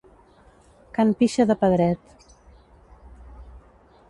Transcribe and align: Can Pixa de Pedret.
Can 0.95 1.11
Pixa 1.19 1.47
de 1.51 1.57
Pedret. 1.65 2.27